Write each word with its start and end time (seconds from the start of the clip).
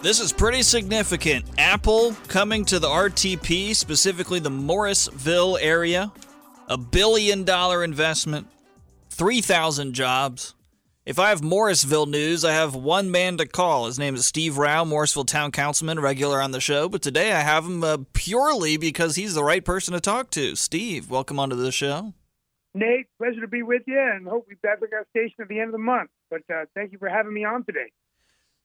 This 0.00 0.20
is 0.20 0.32
pretty 0.32 0.62
significant. 0.62 1.44
Apple 1.58 2.14
coming 2.28 2.64
to 2.66 2.78
the 2.78 2.86
RTP, 2.86 3.74
specifically 3.74 4.38
the 4.38 4.48
Morrisville 4.48 5.58
area. 5.60 6.12
A 6.68 6.78
billion 6.78 7.42
dollar 7.42 7.82
investment, 7.82 8.46
3,000 9.10 9.94
jobs. 9.94 10.54
If 11.04 11.18
I 11.18 11.30
have 11.30 11.42
Morrisville 11.42 12.06
news, 12.06 12.44
I 12.44 12.52
have 12.52 12.76
one 12.76 13.10
man 13.10 13.38
to 13.38 13.46
call. 13.46 13.86
His 13.86 13.98
name 13.98 14.14
is 14.14 14.24
Steve 14.24 14.56
Rao, 14.56 14.84
Morrisville 14.84 15.24
Town 15.24 15.50
Councilman, 15.50 15.98
regular 15.98 16.40
on 16.40 16.52
the 16.52 16.60
show. 16.60 16.88
But 16.88 17.02
today 17.02 17.32
I 17.32 17.40
have 17.40 17.64
him 17.64 17.82
uh, 17.82 17.96
purely 18.12 18.76
because 18.76 19.16
he's 19.16 19.34
the 19.34 19.42
right 19.42 19.64
person 19.64 19.94
to 19.94 20.00
talk 20.00 20.30
to. 20.30 20.54
Steve, 20.54 21.10
welcome 21.10 21.40
onto 21.40 21.56
the 21.56 21.72
show. 21.72 22.14
Nate, 22.72 23.08
pleasure 23.18 23.40
to 23.40 23.48
be 23.48 23.64
with 23.64 23.82
you, 23.88 23.98
and 23.98 24.28
hope 24.28 24.46
we 24.48 24.54
back 24.62 24.78
our 24.80 25.06
station 25.10 25.38
at 25.40 25.48
the 25.48 25.58
end 25.58 25.70
of 25.70 25.72
the 25.72 25.78
month. 25.78 26.10
But 26.30 26.42
uh, 26.48 26.66
thank 26.76 26.92
you 26.92 26.98
for 26.98 27.08
having 27.08 27.34
me 27.34 27.44
on 27.44 27.64
today. 27.64 27.90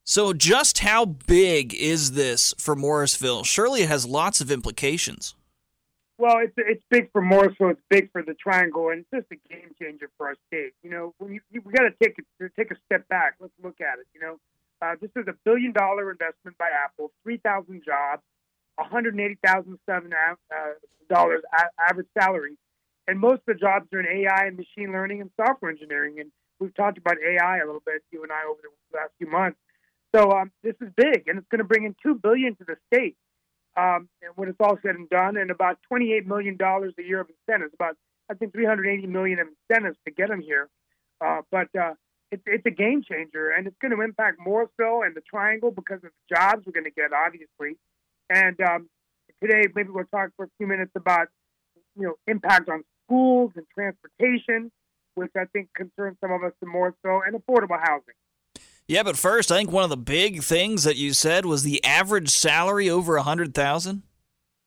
So, 0.06 0.34
just 0.34 0.80
how 0.80 1.06
big 1.06 1.74
is 1.74 2.12
this 2.12 2.54
for 2.58 2.76
Morrisville? 2.76 3.46
Surely 3.46 3.84
it 3.84 3.88
has 3.90 4.06
lots 4.06 4.42
of 4.42 4.52
implications. 4.52 5.34
Well, 6.18 6.40
it's 6.40 6.54
it's 6.58 6.84
big 6.90 7.10
for 7.14 7.22
Morrisville. 7.22 7.70
It's 7.70 7.82
big 7.90 8.12
for 8.12 8.22
the 8.22 8.34
Triangle, 8.34 8.90
and 8.90 9.06
it's 9.06 9.10
just 9.24 9.32
a 9.32 9.54
game 9.54 9.72
changer 9.82 10.10
for 10.18 10.28
our 10.28 10.36
state. 10.48 10.74
You 10.84 10.90
know, 10.90 11.14
when 11.20 11.34
you, 11.34 11.42
we 11.64 11.72
got 11.72 11.84
to 11.84 11.94
take 12.04 12.18
a, 12.20 12.50
take 12.50 12.72
a 12.72 12.76
step 12.86 13.08
back. 13.08 13.36
Let's 13.40 13.54
look 13.64 13.80
at 13.80 14.00
it. 14.00 14.06
You 14.14 14.20
know, 14.20 14.40
uh, 14.82 14.96
this 15.00 15.10
is 15.16 15.26
a 15.30 15.36
billion 15.46 15.72
dollar 15.72 16.12
investment 16.12 16.58
by 16.58 16.68
Apple, 16.84 17.12
three 17.24 17.38
thousand 17.38 17.84
jobs, 17.86 18.24
one 18.76 18.90
hundred 18.90 19.18
eighty 19.18 19.38
thousand 19.42 19.80
seven 19.86 20.12
uh, 20.12 20.74
dollars 21.10 21.44
average 21.80 22.08
salary, 22.20 22.58
and 23.08 23.22
most 23.22 23.40
of 23.48 23.56
the 23.56 23.56
jobs 23.56 23.88
are 23.94 24.02
in 24.02 24.06
AI 24.06 24.48
and 24.48 24.58
machine 24.58 24.92
learning 24.92 25.22
and 25.22 25.32
software 25.38 25.72
engineering. 25.72 26.20
And 26.20 26.30
we've 26.60 26.76
talked 26.76 26.98
about 26.98 27.16
AI 27.26 27.60
a 27.60 27.66
little 27.66 27.84
bit, 27.86 28.04
you 28.12 28.22
and 28.22 28.34
I, 28.34 28.44
over 28.50 28.60
the 28.62 28.98
last 28.98 29.12
few 29.18 29.32
months. 29.32 29.58
So 30.16 30.32
um, 30.32 30.52
this 30.64 30.76
is 30.80 30.90
big, 30.96 31.28
and 31.28 31.40
it's 31.40 31.48
going 31.50 31.60
to 31.60 31.66
bring 31.66 31.86
in 31.86 31.96
two 32.04 32.16
billion 32.16 32.56
to 32.58 32.64
the 32.66 32.76
state 32.94 33.16
um, 33.76 34.08
when 34.36 34.50
it's 34.50 34.60
all 34.60 34.78
said 34.84 34.96
and 34.96 35.10
done, 35.10 35.38
and 35.38 35.50
about 35.50 35.80
twenty-eight 35.88 36.28
million 36.28 36.56
dollars 36.58 36.94
a 37.00 37.04
year 37.04 37.22
of 37.22 37.28
incentives. 37.30 37.74
About 37.74 37.98
I 38.30 38.36
think 38.36 38.54
three 38.54 38.66
hundred 38.66 38.88
eighty 38.88 39.08
million 39.08 39.40
of 39.40 39.48
incentives 39.48 39.98
to 40.06 40.12
get 40.14 40.30
them 40.30 40.42
here. 40.42 40.70
Uh, 41.20 41.42
but 41.52 41.68
uh, 41.76 41.94
it's 42.32 42.44
it's 42.46 42.66
a 42.66 42.72
game 42.72 43.04
changer, 43.04 43.50
and 43.50 43.66
it's 43.66 43.78
going 43.82 43.96
to 43.96 44.02
impact 44.02 44.38
Morrisville 44.40 45.02
and 45.04 45.16
the 45.16 45.22
Triangle 45.22 45.72
because 45.72 45.98
of 46.04 46.12
the 46.12 46.36
jobs 46.36 46.64
we're 46.66 46.74
going 46.74 46.86
to 46.86 46.92
get, 46.92 47.12
obviously. 47.14 47.78
And 48.30 48.60
um, 48.62 48.90
today, 49.42 49.68
maybe 49.76 49.90
we'll 49.90 50.06
talk 50.06 50.30
for 50.38 50.46
a 50.46 50.50
few 50.58 50.68
minutes 50.68 50.92
about 50.96 51.28
you 51.96 52.04
know 52.04 52.16
impact 52.28 52.70
on 52.70 52.84
schools 53.06 53.52
and 53.56 53.66
transportation, 53.74 54.72
which 55.16 55.32
I 55.36 55.46
think 55.46 55.70
concerns 55.76 56.18
some 56.22 56.32
of 56.32 56.44
us 56.44 56.54
in 56.62 56.70
Morrisville, 56.70 57.24
and 57.26 57.36
affordable 57.36 57.80
housing. 57.82 58.14
Yeah, 58.88 59.04
but 59.04 59.18
first, 59.18 59.52
I 59.52 59.58
think 59.58 59.72
one 59.72 59.86
of 59.86 59.90
the 59.90 59.98
big 59.98 60.44
things 60.44 60.84
that 60.84 60.98
you 60.98 61.14
said 61.14 61.46
was 61.46 61.64
the 61.64 61.84
average 61.86 62.30
salary 62.30 62.90
over 62.90 63.16
a 63.16 63.24
hundred 63.24 63.54
thousand. 63.54 64.04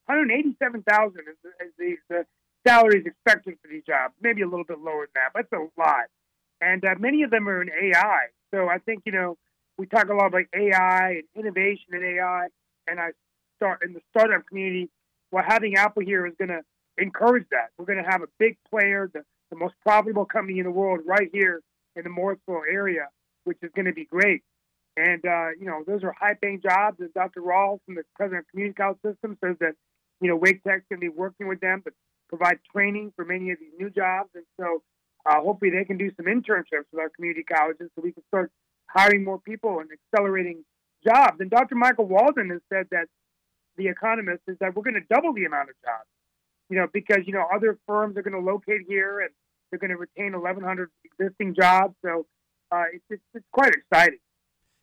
One 0.06 0.18
hundred 0.18 0.38
eighty-seven 0.38 0.84
thousand 0.88 1.20
is, 1.20 1.36
is 1.60 1.72
the, 1.78 1.96
the 2.08 2.26
salaries 2.66 3.04
expected 3.04 3.58
for 3.60 3.68
these 3.68 3.82
jobs. 3.86 4.14
Maybe 4.22 4.40
a 4.40 4.48
little 4.48 4.64
bit 4.64 4.78
lower 4.78 5.06
than 5.06 5.22
that, 5.22 5.32
but 5.34 5.40
it's 5.40 5.52
a 5.52 5.80
lot. 5.80 6.06
And 6.62 6.82
uh, 6.84 6.94
many 6.98 7.24
of 7.24 7.30
them 7.30 7.46
are 7.46 7.60
in 7.60 7.68
AI. 7.68 8.28
So 8.54 8.68
I 8.68 8.78
think 8.78 9.02
you 9.04 9.12
know 9.12 9.36
we 9.76 9.86
talk 9.86 10.08
a 10.08 10.14
lot 10.14 10.28
about 10.28 10.44
AI 10.54 11.10
and 11.10 11.24
innovation 11.34 11.92
in 11.92 12.02
AI, 12.02 12.46
and 12.88 12.98
I 12.98 13.10
start 13.56 13.82
in 13.84 13.92
the 13.92 14.00
startup 14.10 14.46
community. 14.46 14.88
Well, 15.30 15.44
having 15.46 15.76
Apple 15.76 16.02
here 16.02 16.26
is 16.26 16.32
going 16.38 16.48
to 16.48 16.62
encourage 16.96 17.46
that. 17.50 17.70
We're 17.76 17.84
going 17.84 18.02
to 18.02 18.10
have 18.10 18.22
a 18.22 18.28
big 18.38 18.56
player, 18.70 19.10
the, 19.12 19.24
the 19.50 19.56
most 19.56 19.74
profitable 19.82 20.24
company 20.24 20.58
in 20.58 20.64
the 20.64 20.70
world, 20.70 21.00
right 21.04 21.28
here 21.30 21.60
in 21.96 22.04
the 22.04 22.08
Morrisville 22.08 22.62
area 22.70 23.08
which 23.46 23.58
is 23.62 23.70
going 23.74 23.86
to 23.86 23.92
be 23.92 24.04
great. 24.04 24.42
And, 24.96 25.24
uh, 25.24 25.48
you 25.58 25.66
know, 25.66 25.84
those 25.86 26.02
are 26.02 26.14
high 26.18 26.34
paying 26.40 26.60
jobs. 26.60 26.98
And 27.00 27.12
Dr. 27.14 27.42
Ralls 27.42 27.80
from 27.84 27.94
the 27.94 28.02
President 28.16 28.40
of 28.40 28.50
Community 28.50 28.74
College 28.74 28.98
System 29.04 29.36
says 29.44 29.56
that, 29.60 29.74
you 30.20 30.28
know, 30.28 30.36
Wake 30.36 30.64
Tech's 30.64 30.84
going 30.88 31.00
to 31.00 31.04
be 31.04 31.08
working 31.08 31.48
with 31.48 31.60
them 31.60 31.82
to 31.84 31.92
provide 32.28 32.58
training 32.72 33.12
for 33.14 33.24
many 33.24 33.50
of 33.52 33.58
these 33.60 33.72
new 33.78 33.90
jobs. 33.90 34.30
And 34.34 34.44
so 34.58 34.82
uh, 35.26 35.40
hopefully 35.40 35.70
they 35.70 35.84
can 35.84 35.98
do 35.98 36.10
some 36.16 36.26
internships 36.26 36.88
with 36.92 37.00
our 37.00 37.10
community 37.10 37.44
colleges 37.44 37.90
so 37.94 38.02
we 38.02 38.12
can 38.12 38.24
start 38.28 38.50
hiring 38.86 39.22
more 39.22 39.38
people 39.38 39.80
and 39.80 39.90
accelerating 39.92 40.64
jobs. 41.04 41.36
And 41.40 41.50
Dr. 41.50 41.74
Michael 41.74 42.06
Walden 42.06 42.50
has 42.50 42.60
said 42.72 42.86
that 42.90 43.06
the 43.76 43.88
economist 43.88 44.42
is 44.48 44.56
that 44.60 44.74
we're 44.74 44.82
going 44.82 44.94
to 44.94 45.14
double 45.14 45.34
the 45.34 45.44
amount 45.44 45.68
of 45.68 45.76
jobs, 45.84 46.08
you 46.70 46.78
know, 46.78 46.86
because, 46.90 47.20
you 47.26 47.34
know, 47.34 47.44
other 47.54 47.78
firms 47.86 48.16
are 48.16 48.22
going 48.22 48.32
to 48.32 48.40
locate 48.40 48.82
here 48.88 49.20
and 49.20 49.30
they're 49.70 49.78
going 49.78 49.90
to 49.90 49.96
retain 49.96 50.32
1,100 50.32 50.88
existing 51.04 51.54
jobs. 51.54 51.94
So 52.02 52.26
uh, 52.76 52.84
it's, 52.92 53.04
it's, 53.10 53.22
it's 53.34 53.46
quite 53.52 53.74
exciting. 53.74 54.18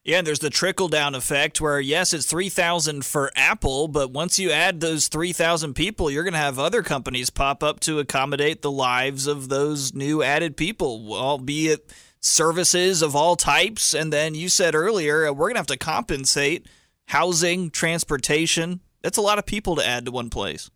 Yeah, 0.03 0.17
and 0.17 0.27
there's 0.27 0.39
the 0.39 0.49
trickle 0.49 0.89
down 0.89 1.15
effect 1.15 1.61
where, 1.61 1.79
yes, 1.79 2.13
it's 2.13 2.25
3,000 2.25 3.05
for 3.05 3.31
Apple, 3.37 3.87
but 3.87 4.11
once 4.11 4.37
you 4.37 4.51
add 4.51 4.81
those 4.81 5.07
3,000 5.07 5.73
people, 5.73 6.11
you're 6.11 6.23
going 6.23 6.33
to 6.33 6.39
have 6.39 6.59
other 6.59 6.83
companies 6.83 7.29
pop 7.29 7.63
up 7.63 7.79
to 7.81 7.99
accommodate 7.99 8.61
the 8.61 8.71
lives 8.71 9.27
of 9.27 9.47
those 9.47 9.93
new 9.93 10.21
added 10.21 10.57
people, 10.57 11.13
albeit 11.13 11.93
services 12.19 13.01
of 13.01 13.15
all 13.15 13.37
types. 13.37 13.93
And 13.93 14.11
then 14.11 14.35
you 14.35 14.49
said 14.49 14.75
earlier, 14.75 15.25
uh, 15.25 15.31
we're 15.31 15.47
going 15.47 15.55
to 15.55 15.59
have 15.59 15.67
to 15.67 15.77
compensate 15.77 16.67
housing, 17.07 17.69
transportation. 17.69 18.81
That's 19.03 19.17
a 19.17 19.21
lot 19.21 19.39
of 19.39 19.45
people 19.45 19.77
to 19.77 19.87
add 19.87 20.03
to 20.05 20.11
one 20.11 20.29
place. 20.29 20.69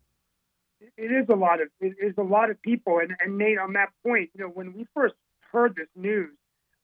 It 0.96 1.12
is 1.12 1.26
a 1.28 1.36
lot 1.36 1.60
of 1.60 1.68
it 1.80 1.94
is 2.02 2.14
a 2.18 2.22
lot 2.22 2.50
of 2.50 2.60
people, 2.62 2.98
and, 2.98 3.12
and 3.20 3.38
Nate, 3.38 3.58
on 3.58 3.74
that 3.74 3.90
point, 4.04 4.30
you 4.34 4.42
know, 4.42 4.50
when 4.50 4.74
we 4.74 4.84
first 4.94 5.14
heard 5.52 5.76
this 5.76 5.86
news, 5.94 6.30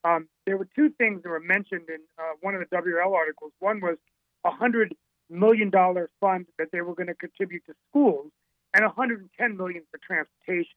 um, 0.05 0.29
there 0.47 0.57
were 0.57 0.69
two 0.77 0.91
things 0.99 1.23
that 1.23 1.29
were 1.29 1.41
mentioned 1.41 1.89
in 1.89 2.01
uh, 2.19 2.35
one 2.41 2.55
of 2.55 2.61
the 2.61 2.77
WL 2.77 3.13
articles. 3.13 3.53
One 3.59 3.81
was 3.81 3.97
a 4.45 4.51
hundred 4.51 4.95
million 5.31 5.71
dollar 5.71 6.11
fund 6.21 6.47
that 6.59 6.69
they 6.73 6.83
were 6.83 6.95
going 6.95 7.07
to 7.07 7.15
contribute 7.15 7.65
to 7.67 7.75
schools, 7.91 8.31
and 8.75 8.85
110 8.85 9.57
million 9.57 9.83
for 9.91 9.99
transportation. 10.07 10.77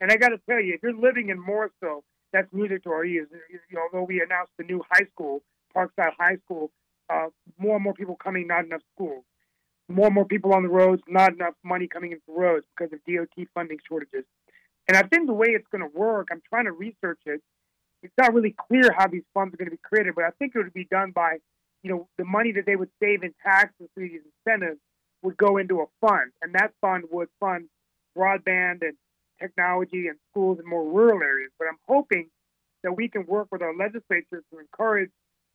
And 0.00 0.10
I 0.10 0.16
got 0.16 0.30
to 0.30 0.40
tell 0.48 0.60
you, 0.60 0.74
if 0.74 0.82
you're 0.82 0.96
living 0.96 1.28
in 1.28 1.38
Morrisville, 1.38 2.02
that's 2.32 2.48
music 2.52 2.84
to 2.84 2.90
our 2.90 3.04
ears. 3.04 3.28
You 3.50 3.58
know, 3.72 3.82
although 3.92 4.06
we 4.06 4.22
announced 4.22 4.52
the 4.56 4.64
new 4.64 4.82
high 4.90 5.06
school, 5.12 5.42
Parkside 5.76 6.12
High 6.18 6.38
School, 6.44 6.70
uh, 7.10 7.28
more 7.58 7.76
and 7.76 7.84
more 7.84 7.94
people 7.94 8.16
coming, 8.16 8.46
not 8.46 8.64
enough 8.64 8.80
schools. 8.94 9.24
More 9.88 10.06
and 10.06 10.14
more 10.14 10.24
people 10.24 10.54
on 10.54 10.62
the 10.62 10.68
roads, 10.68 11.02
not 11.06 11.34
enough 11.34 11.54
money 11.62 11.86
coming 11.86 12.12
into 12.12 12.22
roads 12.28 12.64
because 12.74 12.92
of 12.92 13.00
DOT 13.04 13.46
funding 13.52 13.78
shortages. 13.86 14.24
And 14.88 14.96
I 14.96 15.02
think 15.02 15.26
the 15.26 15.34
way 15.34 15.48
it's 15.48 15.66
going 15.70 15.82
to 15.82 15.98
work, 15.98 16.28
I'm 16.32 16.42
trying 16.48 16.64
to 16.64 16.72
research 16.72 17.20
it, 17.26 17.42
it's 18.02 18.14
not 18.18 18.34
really 18.34 18.54
clear 18.68 18.92
how 18.96 19.06
these 19.06 19.22
funds 19.32 19.54
are 19.54 19.56
going 19.56 19.70
to 19.70 19.76
be 19.76 19.80
created, 19.82 20.14
but 20.14 20.24
I 20.24 20.30
think 20.38 20.54
it 20.54 20.58
would 20.58 20.74
be 20.74 20.88
done 20.90 21.12
by, 21.12 21.38
you 21.82 21.90
know, 21.90 22.08
the 22.18 22.24
money 22.24 22.52
that 22.52 22.66
they 22.66 22.76
would 22.76 22.90
save 23.00 23.22
in 23.22 23.34
taxes 23.42 23.88
through 23.94 24.08
these 24.08 24.20
incentives 24.46 24.80
would 25.22 25.36
go 25.36 25.56
into 25.56 25.80
a 25.80 25.86
fund, 26.00 26.32
and 26.42 26.54
that 26.54 26.72
fund 26.80 27.04
would 27.10 27.28
fund 27.38 27.68
broadband 28.18 28.82
and 28.82 28.94
technology 29.40 30.08
and 30.08 30.18
schools 30.30 30.58
in 30.58 30.68
more 30.68 30.84
rural 30.84 31.22
areas. 31.22 31.50
But 31.58 31.68
I'm 31.68 31.78
hoping 31.88 32.28
that 32.82 32.92
we 32.96 33.08
can 33.08 33.24
work 33.26 33.48
with 33.52 33.62
our 33.62 33.74
legislatures 33.74 34.42
to 34.52 34.58
encourage 34.58 35.10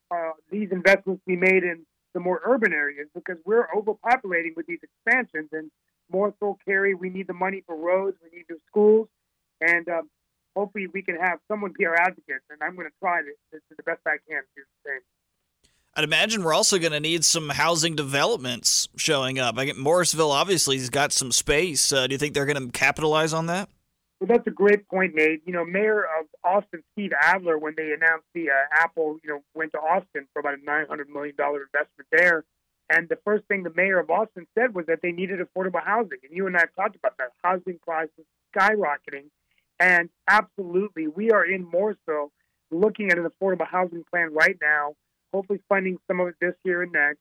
uh, 0.09 0.31
these 0.49 0.69
investments 0.71 1.21
to 1.23 1.27
be 1.27 1.35
made 1.35 1.63
in 1.63 1.85
the 2.13 2.19
more 2.19 2.41
urban 2.45 2.73
areas 2.73 3.07
because 3.13 3.37
we're 3.45 3.67
overpopulating 3.75 4.55
with 4.55 4.65
these 4.65 4.79
expansions. 4.81 5.49
And 5.51 5.69
Morrisville, 6.11 6.57
Cary, 6.65 6.95
we 6.95 7.09
need 7.09 7.27
the 7.27 7.33
money 7.33 7.63
for 7.65 7.75
roads, 7.75 8.17
we 8.23 8.37
need 8.37 8.45
new 8.49 8.59
schools, 8.67 9.09
and 9.59 9.87
um, 9.89 10.09
hopefully 10.57 10.87
we 10.91 11.01
can 11.01 11.15
have 11.15 11.39
someone 11.47 11.71
be 11.77 11.85
our 11.85 11.95
advocate, 11.95 12.41
and 12.49 12.59
I'm 12.61 12.75
going 12.75 12.87
to 12.87 12.93
try 12.99 13.21
to, 13.21 13.27
to, 13.27 13.57
to 13.57 13.75
the 13.77 13.83
best 13.83 14.01
I 14.05 14.17
can 14.27 14.41
to 14.41 14.47
do 14.55 14.63
the 14.63 14.89
same. 14.89 15.01
I'd 15.95 16.03
imagine 16.03 16.43
we're 16.43 16.53
also 16.53 16.77
going 16.77 16.91
to 16.91 16.99
need 16.99 17.25
some 17.25 17.49
housing 17.49 17.95
developments 17.95 18.87
showing 18.97 19.39
up. 19.39 19.57
I 19.57 19.65
get 19.65 19.77
Morrisville 19.77 20.31
obviously 20.31 20.77
has 20.77 20.89
got 20.89 21.11
some 21.11 21.31
space. 21.31 21.91
Uh, 21.91 22.07
do 22.07 22.13
you 22.13 22.19
think 22.19 22.33
they're 22.33 22.45
going 22.45 22.67
to 22.67 22.71
capitalize 22.71 23.33
on 23.33 23.47
that? 23.47 23.69
Well, 24.19 24.27
that's 24.27 24.47
a 24.47 24.51
great 24.51 24.87
point, 24.87 25.13
Nate. 25.15 25.41
You 25.45 25.53
know, 25.53 25.65
Mayor 25.65 26.01
of 26.01 26.25
Austin, 26.43 26.83
Steve 26.93 27.11
Adler, 27.19 27.57
when 27.57 27.73
they 27.77 27.93
announced 27.93 28.25
the 28.33 28.49
uh, 28.49 28.83
Apple, 28.83 29.17
you 29.23 29.29
know, 29.29 29.41
went 29.53 29.71
to 29.73 29.79
Austin 29.79 30.27
for 30.33 30.39
about 30.39 30.55
a 30.55 30.63
nine 30.63 30.87
hundred 30.87 31.09
million 31.09 31.35
dollar 31.35 31.61
investment 31.61 32.07
there, 32.11 32.43
and 32.89 33.09
the 33.09 33.17
first 33.23 33.45
thing 33.45 33.63
the 33.63 33.73
mayor 33.75 33.99
of 33.99 34.09
Austin 34.09 34.47
said 34.57 34.73
was 34.73 34.85
that 34.87 34.99
they 35.03 35.11
needed 35.11 35.39
affordable 35.39 35.83
housing. 35.83 36.17
And 36.23 36.35
you 36.35 36.47
and 36.47 36.55
I 36.55 36.61
have 36.61 36.75
talked 36.75 36.95
about 36.95 37.17
that 37.17 37.29
housing 37.43 37.79
prices 37.85 38.25
skyrocketing, 38.55 39.29
and 39.79 40.09
absolutely, 40.27 41.07
we 41.07 41.31
are 41.31 41.45
in 41.45 41.69
Morrisville 41.69 42.31
looking 42.71 43.11
at 43.11 43.17
an 43.17 43.27
affordable 43.27 43.67
housing 43.67 44.03
plan 44.09 44.33
right 44.33 44.57
now, 44.61 44.95
hopefully 45.33 45.59
funding 45.69 45.97
some 46.07 46.19
of 46.19 46.27
it 46.27 46.35
this 46.41 46.55
year 46.63 46.83
and 46.83 46.91
next. 46.91 47.19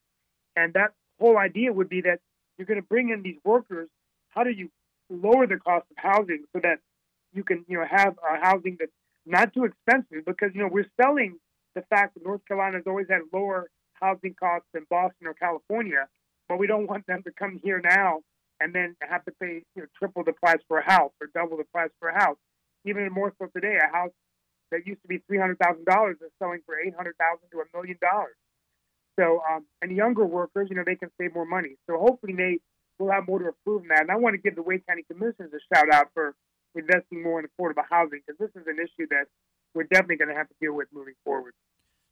And 0.57 0.73
that 0.75 0.93
whole 1.21 1.39
idea 1.39 1.73
would 1.73 1.89
be 1.89 2.01
that 2.03 2.21
you're 2.57 2.67
going 2.67 2.81
to 2.81 2.87
bring 2.87 3.11
in 3.11 3.23
these 3.23 3.37
workers. 3.45 3.89
How 4.31 4.43
do 4.45 4.51
you 4.51 4.71
lower 5.11 5.47
the 5.47 5.57
cost 5.57 5.87
of 5.91 5.97
housing 5.97 6.45
so 6.53 6.61
that 6.63 6.79
you 7.33 7.45
can, 7.45 7.65
you 7.69 7.79
know, 7.79 7.85
have 7.89 8.15
a 8.19 8.41
housing 8.41 8.77
that's 8.79 8.93
not 9.27 9.53
too 9.53 9.65
expensive? 9.65 10.25
Because 10.25 10.51
you 10.55 10.63
know 10.63 10.69
we're 10.69 10.91
selling 11.01 11.39
the 11.75 11.83
fact 11.83 12.15
that 12.15 12.25
North 12.25 12.41
Carolina 12.49 12.79
has 12.79 12.87
always 12.87 13.07
had 13.09 13.21
lower 13.33 13.69
housing 13.93 14.35
costs 14.35 14.69
than 14.73 14.87
Boston 14.89 15.27
or 15.27 15.35
California, 15.35 16.09
but 16.49 16.59
we 16.59 16.67
don't 16.67 16.87
want 16.87 17.07
them 17.07 17.23
to 17.23 17.31
come 17.31 17.61
here 17.63 17.81
now 17.83 18.21
and 18.61 18.75
then 18.75 18.97
have 19.01 19.25
to 19.25 19.33
pay 19.41 19.63
you 19.75 19.83
know, 19.83 19.87
triple 19.99 20.25
the 20.25 20.33
price 20.33 20.61
for 20.69 20.79
a 20.79 20.85
house 20.85 21.13
or 21.21 21.29
double 21.35 21.57
the 21.57 21.65
price 21.73 21.91
for 22.01 22.09
a 22.09 22.19
house 22.19 22.37
even 22.87 23.11
more 23.13 23.35
so 23.39 23.49
today, 23.55 23.77
a 23.83 23.95
house 23.95 24.13
that 24.71 24.87
used 24.87 25.03
to 25.03 25.09
be 25.09 25.19
three 25.27 25.39
hundred 25.39 25.59
thousand 25.59 25.85
dollars 25.85 26.17
is 26.23 26.31
selling 26.39 26.61
for 26.65 26.79
eight 26.79 26.95
hundred 26.95 27.17
thousand 27.19 27.51
to 27.53 27.61
a 27.61 27.67
million 27.77 27.99
dollars. 28.01 28.39
So, 29.19 29.43
um, 29.51 29.67
and 29.83 29.95
younger 29.95 30.25
workers, 30.25 30.69
you 30.71 30.77
know, 30.77 30.85
they 30.87 30.97
can 30.97 31.11
save 31.21 31.35
more 31.35 31.47
money. 31.47 31.77
So 31.89 31.99
hopefully, 31.99 32.33
Nate 32.33 32.63
will 32.99 33.11
have 33.11 33.27
more 33.27 33.39
to 33.39 33.49
approve 33.49 33.83
in 33.83 33.89
that. 33.89 34.03
And 34.03 34.11
I 34.11 34.17
want 34.17 34.35
to 34.35 34.41
give 34.41 34.55
the 34.55 34.63
Wake 34.63 34.87
County 34.87 35.05
Commissioners 35.11 35.53
a 35.53 35.61
shout 35.75 35.93
out 35.93 36.09
for 36.15 36.35
investing 36.75 37.23
more 37.23 37.41
in 37.41 37.47
affordable 37.47 37.85
housing 37.91 38.21
because 38.27 38.39
this 38.39 38.51
is 38.61 38.69
an 38.69 38.79
issue 38.79 39.09
that 39.11 39.27
we're 39.75 39.89
definitely 39.89 40.17
going 40.17 40.29
to 40.29 40.37
have 40.37 40.49
to 40.49 40.55
deal 40.61 40.75
with 40.75 40.89
moving 40.93 41.15
forward. 41.25 41.53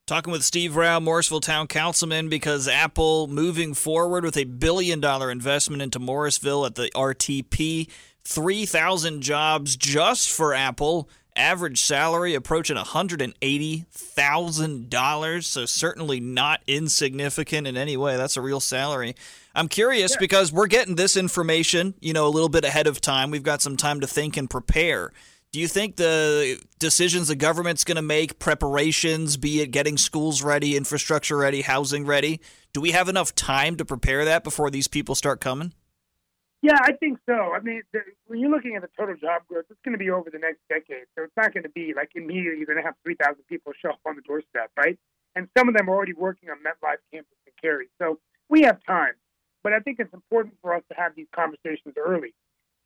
Talking 0.06 0.33
with 0.33 0.45
Steve 0.45 0.77
Rao, 0.77 1.01
Morrisville 1.01 1.41
Town 1.41 1.67
Councilman, 1.67 2.29
because 2.29 2.69
Apple 2.69 3.27
moving 3.27 3.73
forward 3.73 4.23
with 4.23 4.37
a 4.37 4.45
billion 4.45 5.01
dollar 5.01 5.31
investment 5.31 5.81
into 5.81 5.99
Morrisville 5.99 6.67
at 6.67 6.75
the 6.75 6.91
RTP, 6.95 7.89
3,000 8.23 9.23
jobs 9.23 9.77
just 9.77 10.31
for 10.31 10.53
Apple, 10.53 11.09
average 11.35 11.81
salary 11.81 12.35
approaching 12.35 12.77
$180,000. 12.77 15.45
So, 15.45 15.65
certainly 15.65 16.21
not 16.21 16.61
insignificant 16.67 17.67
in 17.67 17.79
any 17.79 17.97
way. 17.97 18.19
That's 18.19 18.37
a 18.37 18.43
real 18.43 18.61
salary. 18.61 19.15
I'm 19.55 19.69
curious 19.69 20.19
because 20.19 20.53
we're 20.53 20.67
getting 20.67 20.97
this 20.97 21.17
information, 21.17 21.95
you 22.01 22.12
know, 22.12 22.27
a 22.27 22.29
little 22.29 22.51
bit 22.51 22.67
ahead 22.67 22.87
of 22.87 23.01
time. 23.01 23.31
We've 23.31 23.43
got 23.43 23.62
some 23.62 23.79
time 23.79 24.01
to 24.01 24.06
think 24.06 24.37
and 24.37 24.51
prepare. 24.51 25.12
Do 25.55 25.61
you 25.61 25.69
think 25.69 25.95
the 25.95 26.61
decisions 26.81 27.29
the 27.29 27.37
government's 27.37 27.85
going 27.85 27.95
to 27.95 28.03
make, 28.03 28.41
preparations, 28.41 29.37
be 29.37 29.61
it 29.61 29.69
getting 29.71 29.97
schools 29.97 30.43
ready, 30.43 30.77
infrastructure 30.77 31.37
ready, 31.37 31.61
housing 31.62 32.06
ready, 32.06 32.41
do 32.73 32.81
we 32.81 32.91
have 32.91 33.09
enough 33.09 33.37
time 33.37 33.77
to 33.77 33.85
prepare 33.85 34.25
that 34.25 34.43
before 34.43 34.69
these 34.69 34.89
people 34.89 35.15
start 35.15 35.41
coming? 35.41 35.73
Yeah, 36.61 36.79
I 36.83 36.95
think 36.95 37.21
so. 37.25 37.53
I 37.55 37.61
mean, 37.61 37.83
the, 37.93 38.01
when 38.27 38.41
you're 38.41 38.51
looking 38.51 38.75
at 38.75 38.83
the 38.83 38.89
total 38.99 39.15
job 39.15 39.43
growth, 39.47 39.67
it's 39.71 39.79
going 39.85 39.93
to 39.93 40.05
be 40.05 40.11
over 40.11 40.29
the 40.29 40.41
next 40.41 40.59
decade. 40.69 41.06
So 41.15 41.23
it's 41.23 41.37
not 41.37 41.55
going 41.55 41.62
to 41.62 41.71
be 41.71 41.95
like 41.95 42.11
immediately 42.17 42.59
you're 42.59 42.67
going 42.67 42.79
to 42.79 42.83
have 42.83 42.97
3,000 43.05 43.37
people 43.49 43.73
show 43.81 43.91
up 43.91 44.01
on 44.05 44.17
the 44.17 44.23
doorstep, 44.23 44.73
right? 44.77 44.99
And 45.37 45.47
some 45.56 45.69
of 45.69 45.77
them 45.77 45.89
are 45.89 45.95
already 45.95 46.15
working 46.15 46.51
on 46.51 46.56
MetLife 46.67 46.99
campus 47.12 47.39
in 47.47 47.53
Cary. 47.62 47.87
So 48.03 48.19
we 48.49 48.62
have 48.62 48.83
time. 48.85 49.15
But 49.62 49.73
I 49.73 49.79
think 49.79 50.01
it's 50.01 50.12
important 50.12 50.56
for 50.61 50.75
us 50.75 50.83
to 50.91 50.97
have 50.99 51.15
these 51.15 51.29
conversations 51.33 51.95
early 51.97 52.35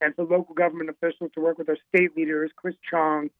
and 0.01 0.15
for 0.15 0.25
local 0.25 0.55
government 0.55 0.91
officials 0.91 1.31
to 1.35 1.41
work 1.41 1.59
with 1.59 1.69
our 1.69 1.79
state 1.89 2.17
leaders, 2.17 2.51
Chris 2.57 2.75
Chung, 2.89 3.31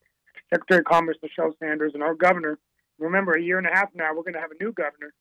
Secretary 0.53 0.81
of 0.81 0.85
Commerce 0.87 1.17
Machelle 1.23 1.53
Sanders, 1.59 1.93
and 1.95 2.03
our 2.03 2.15
governor. 2.15 2.59
Remember, 2.99 3.35
a 3.35 3.43
year 3.43 3.59
and 3.59 3.67
a 3.67 3.71
half 3.71 3.91
now, 3.95 4.11
we're 4.15 4.23
going 4.23 4.35
to 4.35 4.41
have 4.41 4.51
a 4.51 4.63
new 4.63 4.73
governor, 4.73 5.13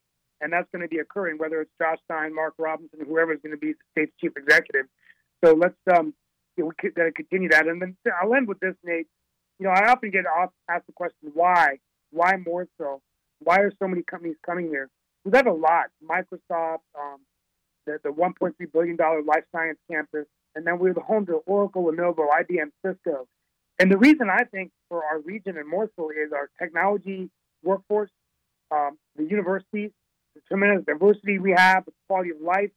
and 0.42 0.52
that's 0.52 0.68
going 0.72 0.82
to 0.82 0.88
be 0.88 0.98
occurring, 0.98 1.38
whether 1.38 1.62
it's 1.62 1.72
Josh 1.80 2.00
Stein, 2.06 2.34
Mark 2.34 2.56
Robinson, 2.58 3.00
whoever 3.06 3.34
is 3.34 3.40
going 3.42 3.54
to 3.54 3.60
be 3.60 3.74
the 3.74 3.80
state's 3.92 4.14
chief 4.20 4.32
executive. 4.36 4.88
So 5.44 5.54
let's 5.54 5.76
um, 5.96 6.14
we 6.58 6.64
got 6.92 7.04
to 7.04 7.12
continue 7.12 7.50
that. 7.50 7.68
And 7.68 7.82
then 7.82 7.96
I'll 8.22 8.34
end 8.34 8.48
with 8.48 8.60
this, 8.60 8.74
Nate. 8.84 9.08
You 9.60 9.68
know, 9.68 9.72
I 9.72 9.90
often 9.92 10.12
get 10.12 10.26
asked 10.70 10.88
the 10.88 10.94
question, 10.94 11.32
why? 11.34 11.78
Why 12.12 12.38
more 12.38 12.68
so? 12.78 13.02
Why 13.40 13.58
are 13.60 13.72
so 13.80 13.88
many 13.88 14.04
companies 14.04 14.38
coming 14.46 14.68
here? 14.68 14.90
We've 15.24 15.34
had 15.34 15.48
a 15.48 15.54
lot. 15.54 15.86
Microsoft, 16.04 16.80
um, 16.98 17.20
the, 17.86 18.00
the 18.04 18.10
$1.3 18.10 18.54
billion 18.72 18.98
life 18.98 19.44
science 19.52 19.78
campus, 19.90 20.26
and 20.58 20.66
then 20.66 20.80
we 20.80 20.90
are 20.90 20.94
the 20.94 21.02
home 21.02 21.28
to 21.28 21.36
Oracle, 21.46 21.86
Lenovo, 21.86 22.26
IBM, 22.42 22.72
Cisco. 22.84 23.28
And 23.80 23.92
the 23.92 23.98
reason 23.98 24.28
I 24.28 24.44
think 24.46 24.72
for 24.90 25.06
our 25.06 25.20
region 25.20 25.56
and 25.56 25.70
more 25.70 25.88
so 25.96 26.10
is 26.10 26.34
our 26.34 26.50
technology 26.60 27.30
workforce, 27.64 28.10
um, 28.72 28.98
the 29.16 29.24
universities, 29.24 29.92
the 30.34 30.42
tremendous 30.48 30.84
diversity 30.84 31.38
we 31.38 31.54
have, 31.56 31.86
the 31.86 31.92
quality 32.08 32.32
of 32.32 32.42
life, 32.42 32.72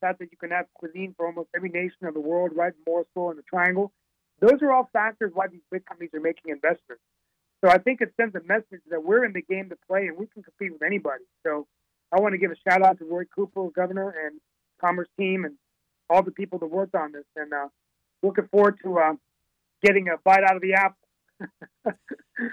the 0.00 0.06
fact 0.06 0.20
that 0.20 0.30
you 0.32 0.38
can 0.38 0.50
have 0.52 0.64
cuisine 0.72 1.14
for 1.18 1.26
almost 1.26 1.50
every 1.54 1.68
nation 1.68 2.06
of 2.06 2.14
the 2.14 2.20
world, 2.20 2.52
right? 2.56 2.72
More 2.86 3.04
so 3.12 3.30
in 3.30 3.36
the 3.36 3.42
triangle. 3.42 3.92
Those 4.40 4.62
are 4.62 4.72
all 4.72 4.88
factors 4.94 5.32
why 5.34 5.48
these 5.48 5.60
big 5.70 5.84
companies 5.84 6.14
are 6.14 6.20
making 6.20 6.50
investments. 6.50 7.02
So 7.62 7.70
I 7.70 7.76
think 7.76 8.00
it 8.00 8.14
sends 8.18 8.34
a 8.36 8.42
message 8.46 8.80
that 8.90 9.04
we're 9.04 9.26
in 9.26 9.34
the 9.34 9.42
game 9.42 9.68
to 9.68 9.76
play 9.86 10.06
and 10.06 10.16
we 10.16 10.28
can 10.28 10.42
compete 10.42 10.72
with 10.72 10.82
anybody. 10.82 11.24
So 11.44 11.66
I 12.10 12.20
want 12.20 12.32
to 12.32 12.38
give 12.38 12.52
a 12.52 12.56
shout 12.66 12.82
out 12.82 12.98
to 13.00 13.04
Roy 13.04 13.24
Cooper, 13.34 13.68
governor, 13.68 14.14
and 14.24 14.40
Commerce 14.80 15.08
team, 15.18 15.44
and 15.44 15.56
all 16.10 16.22
the 16.22 16.30
people 16.30 16.58
that 16.58 16.66
worked 16.66 16.94
on 16.94 17.12
this, 17.12 17.24
and 17.36 17.52
uh, 17.52 17.68
looking 18.22 18.48
forward 18.48 18.78
to 18.82 18.98
uh, 18.98 19.12
getting 19.82 20.08
a 20.08 20.16
bite 20.24 20.44
out 20.44 20.56
of 20.56 20.62
the 20.62 20.74
apple. 20.74 20.96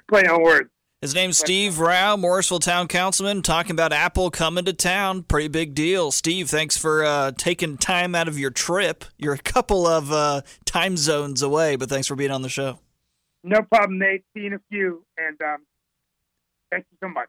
Play 0.09 0.23
on 0.23 0.43
words. 0.43 0.69
His 1.01 1.13
name's 1.13 1.37
Steve 1.37 1.79
Rao, 1.79 2.15
Morrisville 2.15 2.59
Town 2.59 2.87
Councilman, 2.87 3.43
talking 3.43 3.71
about 3.73 3.93
Apple 3.93 4.31
coming 4.31 4.65
to 4.65 4.73
town. 4.73 5.23
Pretty 5.23 5.49
big 5.49 5.75
deal. 5.75 6.11
Steve, 6.11 6.49
thanks 6.49 6.77
for 6.77 7.05
uh, 7.05 7.31
taking 7.37 7.77
time 7.77 8.15
out 8.15 8.27
of 8.27 8.39
your 8.39 8.49
trip. 8.49 9.05
You're 9.17 9.33
a 9.33 9.37
couple 9.37 9.85
of 9.85 10.11
uh, 10.11 10.41
time 10.65 10.97
zones 10.97 11.43
away, 11.43 11.75
but 11.75 11.89
thanks 11.89 12.07
for 12.07 12.15
being 12.15 12.31
on 12.31 12.41
the 12.41 12.49
show. 12.49 12.79
No 13.43 13.61
problem, 13.61 13.99
Nate. 13.99 14.23
See 14.33 14.41
you 14.41 14.47
in 14.47 14.53
a 14.53 14.59
few, 14.69 15.05
and 15.17 15.39
um, 15.41 15.65
thank 16.71 16.85
you 16.91 16.97
so 16.99 17.09
much. 17.09 17.23